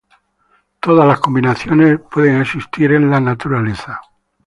Todas 0.79 1.07
las 1.07 1.19
combinaciones 1.19 1.99
pueden 2.09 2.41
existir 2.41 2.91
en 2.93 3.11
la 3.11 3.19
naturaleza. 3.19 4.01